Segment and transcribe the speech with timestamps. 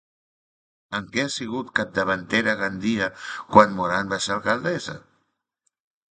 [0.99, 3.09] En què ha sigut capdavantera Gandia
[3.57, 4.97] quan Morant va ser alcaldessa?